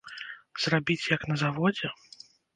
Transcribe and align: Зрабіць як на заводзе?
Зрабіць 0.63 1.09
як 1.15 1.21
на 1.33 1.39
заводзе? 1.43 1.93